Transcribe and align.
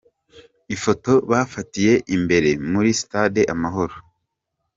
Ifoto 0.75 1.11
bafatiye 1.31 1.93
imbere 2.15 2.49
muri 2.71 2.89
Stade 3.01 3.41
Amahoro. 3.53 3.95